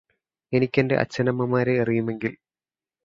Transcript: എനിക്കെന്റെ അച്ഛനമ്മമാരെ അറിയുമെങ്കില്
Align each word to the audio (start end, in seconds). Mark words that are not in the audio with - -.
എനിക്കെന്റെ 0.53 0.95
അച്ഛനമ്മമാരെ 0.95 1.81
അറിയുമെങ്കില് 1.81 2.35